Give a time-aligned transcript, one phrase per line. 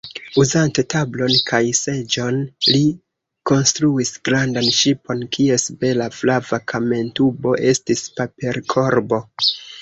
[0.43, 2.79] Uzante tablon kaj seĝojn, li
[3.51, 9.23] konstruis grandan ŝipon, kies bela flava kamentubo estis paperkorbo.